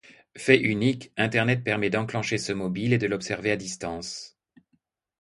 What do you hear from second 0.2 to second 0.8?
Fait